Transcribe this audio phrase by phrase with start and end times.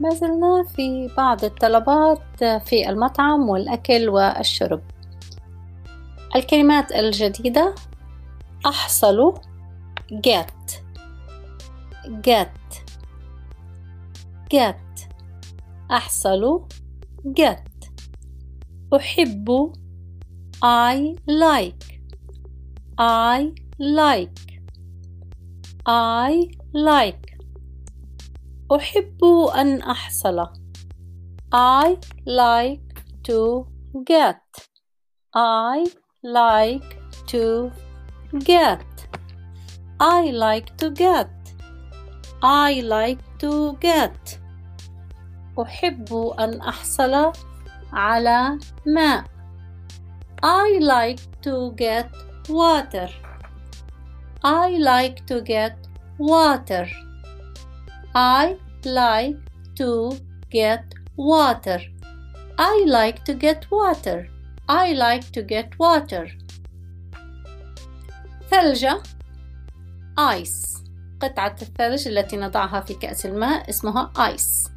[0.00, 4.82] ما زلنا في بعض الطلبات في المطعم والأكل والشرب.
[6.36, 7.74] الكلمات الجديدة
[8.66, 9.34] أحصل
[10.12, 10.82] get
[12.28, 12.82] get
[14.54, 15.08] get
[15.90, 16.62] أحصل
[17.40, 17.68] get
[18.96, 19.72] أحب.
[20.62, 22.00] I like.
[22.98, 24.60] I like.
[25.86, 27.37] I like.
[28.72, 30.46] أحب أن أحصل
[31.54, 33.66] I like to
[34.04, 34.42] get
[35.34, 35.86] I
[36.22, 37.70] like to
[38.44, 38.84] get
[40.00, 41.30] I like to get
[42.42, 44.38] I like to get
[45.62, 47.32] أحب أن أحصل
[47.92, 49.24] على ماء
[50.42, 52.10] I like to get
[52.48, 53.08] water
[54.44, 55.76] I like to get
[56.18, 57.07] water
[58.20, 59.36] I like
[59.76, 60.18] to
[60.50, 61.78] get water
[62.58, 64.28] I like to get water
[64.68, 66.26] I like to get water
[68.50, 69.02] ثلجة
[70.18, 70.82] ice
[71.20, 74.70] قطعة الثلج التي نضعها في كأس الماء اسمها ice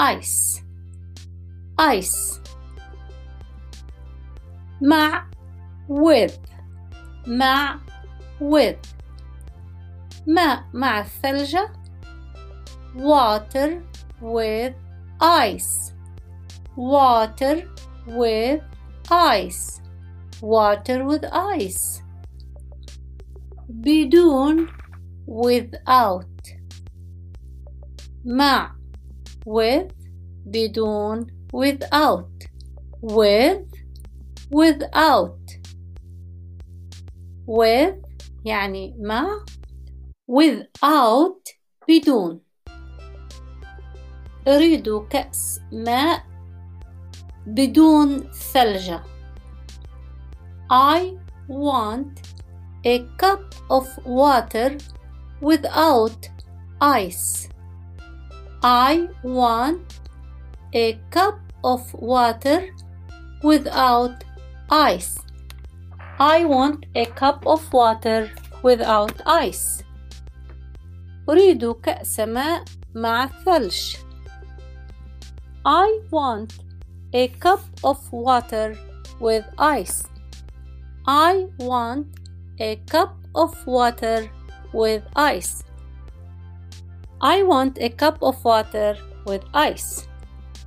[0.00, 0.62] ice
[1.80, 2.40] ice
[4.82, 5.26] مع
[5.88, 6.38] with
[7.26, 7.78] مع
[8.40, 8.86] with
[10.26, 11.83] ماء مع الثلجة
[12.95, 13.81] water
[14.21, 14.73] with
[15.21, 15.93] ice
[16.75, 17.67] water
[18.07, 18.61] with
[19.11, 19.81] ice
[20.41, 22.01] water with ice
[23.69, 24.67] بدون
[25.27, 26.25] without
[28.25, 28.75] مع
[29.45, 29.93] with
[30.45, 32.29] بدون without
[33.01, 33.67] with
[34.51, 35.39] without
[37.47, 37.95] with
[38.45, 39.45] يعني مع
[40.31, 41.43] without
[41.89, 42.39] بدون
[44.48, 46.22] أريد كأس ماء
[47.46, 49.02] بدون ثلجة
[50.70, 51.16] I
[51.48, 52.22] want
[52.84, 54.78] a cup of water
[55.40, 56.28] without
[56.80, 57.48] ice.
[58.62, 60.00] I want
[60.72, 62.68] a cup of water
[63.42, 64.24] without
[64.70, 65.18] ice.
[66.18, 68.30] I want a cup of water
[68.62, 69.84] without ice.
[71.28, 74.03] أريد كأس ماء مع الثلج.
[75.65, 76.53] I want
[77.13, 78.77] a cup of water
[79.19, 80.03] with ice.
[81.05, 82.07] I want
[82.59, 84.29] a cup of water
[84.73, 85.63] with ice.
[87.21, 90.07] I want a cup of water with ice.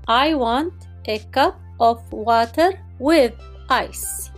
[0.09, 0.75] I want
[1.06, 3.33] a cup of water with
[3.71, 4.31] ice.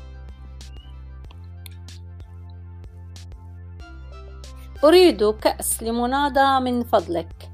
[4.85, 7.51] أريد كأس ليمونادة من فضلك.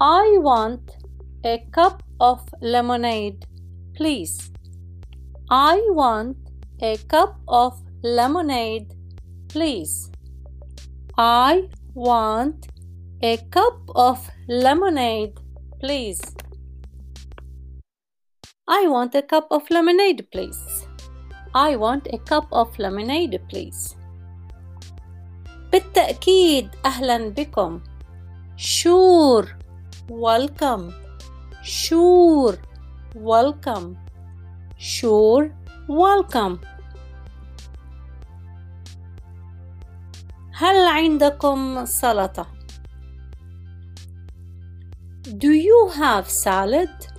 [0.00, 0.99] I want
[1.44, 3.44] a cup of lemonade,
[3.94, 4.50] please.
[5.50, 6.36] I want
[6.82, 8.94] a cup of lemonade,
[9.48, 10.10] please.
[11.16, 12.66] I want
[13.22, 15.38] a cup of lemonade,
[15.80, 16.20] please.
[18.68, 20.86] I want a cup of lemonade, please.
[21.54, 23.96] I want a cup of lemonade, please.
[25.72, 27.80] بالتأكيد أهلا بكم.
[28.56, 29.44] Sure,
[30.08, 30.99] welcome.
[31.62, 32.54] Sure,
[33.14, 33.96] welcome.
[34.78, 35.50] Sure,
[35.88, 36.58] welcome.
[40.52, 42.46] هل عندكم سلطة؟
[45.28, 47.16] Do you have salad?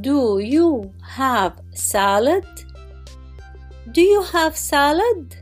[0.00, 2.46] Do you have salad?
[3.94, 5.34] Do you have salad?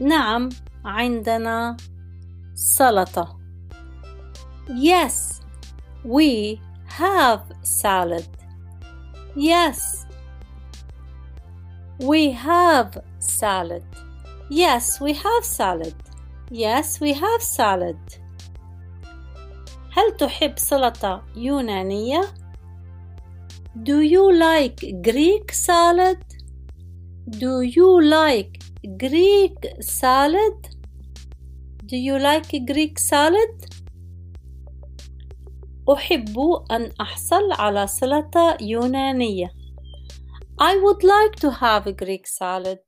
[0.00, 0.48] نعم
[0.84, 1.76] عندنا
[2.54, 3.39] سلطة.
[4.68, 5.40] Yes,
[6.04, 8.26] we have salad.
[9.34, 10.06] Yes,
[11.98, 13.84] we have salad.
[14.50, 15.94] Yes, we have salad.
[16.50, 17.98] Yes, we have salad.
[19.92, 22.20] هل تحب سلطة يونانية؟
[23.76, 26.22] Do you like Greek salad?
[27.28, 28.62] Do you like
[28.98, 30.58] Greek salad?
[31.84, 33.54] Do you like Greek salad?
[35.89, 36.39] أحب
[36.71, 39.51] أن أحصل على سلطة يونانية.
[40.59, 42.79] I would like to have a Greek salad.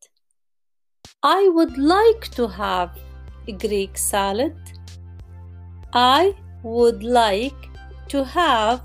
[1.23, 2.91] I would like to have
[3.47, 4.57] a Greek salad.
[5.93, 7.69] I would like
[8.09, 8.81] to have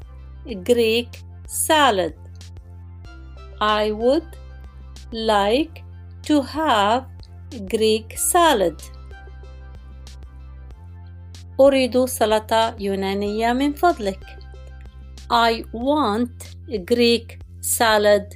[0.46, 2.14] a Greek salad.
[3.60, 4.36] I would
[5.12, 5.84] like
[6.22, 7.06] to have
[7.52, 8.80] a Greek salad.
[11.59, 14.19] أريد سلطة يونانية من فضلك
[15.31, 16.55] I want
[16.91, 18.35] Greek salad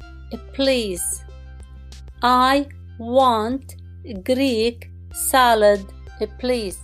[0.53, 1.23] please
[2.23, 2.65] I
[2.99, 3.75] want
[4.23, 5.85] Greek salad
[6.39, 6.77] please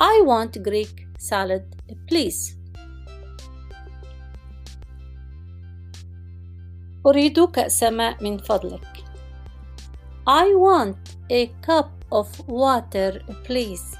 [0.00, 1.64] I want Greek salad
[2.08, 2.56] please
[7.06, 9.04] أريد كأس ماء من فضلك
[10.28, 13.96] I want a cup of water please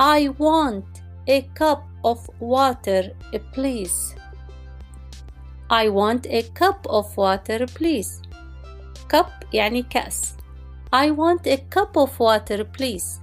[0.00, 0.84] I want
[1.26, 3.10] a cup of water
[3.52, 4.14] please.
[5.68, 8.22] I want a cup of water please.
[9.08, 10.36] Cup يعني كأس.
[10.92, 13.20] I want a cup of water please.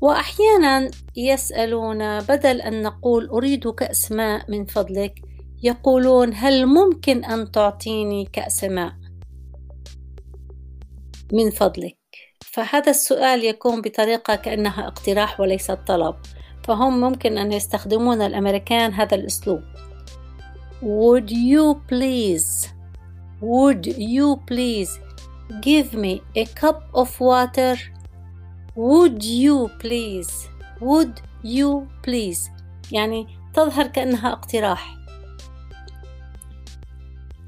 [0.00, 5.22] وأحيانا يسألون بدل أن نقول أريد كأس ماء من فضلك
[5.62, 9.05] يقولون هل ممكن أن تعطيني كأس ماء؟
[11.32, 11.96] من فضلك.
[12.40, 16.14] فهذا السؤال يكون بطريقة كأنها اقتراح وليس طلب
[16.64, 19.62] فهم ممكن أن يستخدمون الأمريكان هذا الأسلوب.
[20.82, 22.68] Would you please
[23.40, 24.98] Would you please
[25.60, 27.76] give me a cup of water?
[28.74, 30.48] Would you please
[30.80, 32.50] would you please?
[32.92, 34.96] يعني تظهر كأنها اقتراح.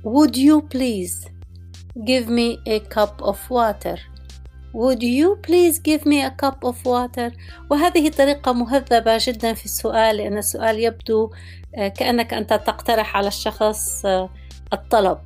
[0.04, 1.37] Would you please
[2.04, 3.98] give me a cup of water.
[4.74, 7.32] Would you please give me a cup of water?
[7.70, 11.30] وهذه طريقة مهذبة جدا في السؤال لأن السؤال يبدو
[11.74, 14.30] آه، كأنك أنت تقترح على الشخص آه،
[14.72, 15.18] الطلب.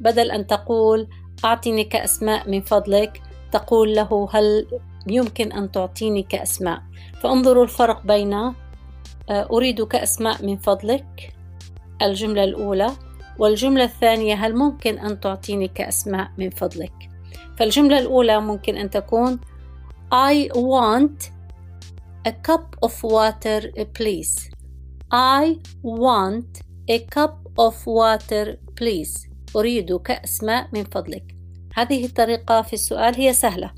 [0.00, 1.08] بدل أن تقول
[1.44, 3.22] أعطني كأس ماء من فضلك
[3.52, 4.66] تقول له هل
[5.06, 6.82] يمكن أن تعطيني كأسماء؟
[7.22, 8.54] فانظروا الفرق بين آه،
[9.28, 11.34] أريد كأسماء من فضلك
[12.02, 12.90] الجملة الأولى
[13.40, 16.92] والجملة الثانية هل ممكن أن تعطيني كأسماء من فضلك؟
[17.56, 19.40] فالجملة الأولى ممكن أن تكون
[20.12, 21.30] I want
[22.24, 23.60] a cup of water
[23.94, 24.50] please.
[25.12, 29.28] I want a cup of water please.
[29.56, 31.34] أريد كأس ماء من فضلك.
[31.74, 33.70] هذه الطريقة في السؤال هي سهلة.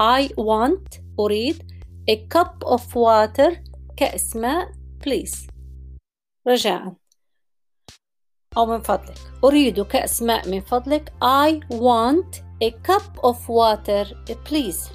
[0.00, 1.62] I want أريد
[2.10, 3.58] a cup of water
[3.96, 4.72] كأس ماء
[5.06, 5.50] please.
[6.48, 7.03] رجاء.
[8.56, 9.18] أو من فضلك.
[9.44, 11.12] أريد كأس ماء من فضلك.
[11.22, 14.06] I want a cup of water
[14.48, 14.90] please.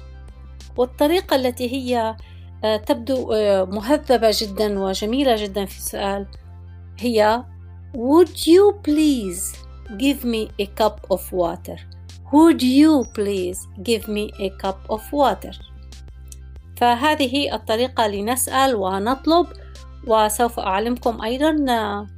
[0.76, 2.16] والطريقة التي هي
[2.64, 6.26] آه، تبدو آه، مهذبة جدا وجميلة جدا في السؤال.
[6.98, 7.44] هي
[7.94, 9.56] Would you please
[9.98, 11.78] give me a cup of water?
[12.32, 15.56] Would you please give me a cup of water?
[16.76, 19.46] فهذه الطريقة لنسأل ونطلب
[20.06, 21.56] وسوف أعلمكم أيضا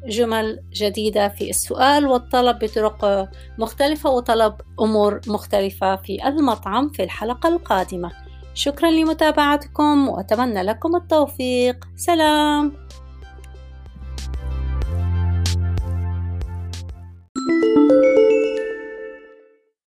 [0.06, 8.10] جمل جديدة في السؤال والطلب بطرق مختلفة وطلب أمور مختلفة في المطعم في الحلقة القادمة.
[8.54, 11.84] شكرا لمتابعتكم وأتمنى لكم التوفيق.
[11.96, 12.81] سلام!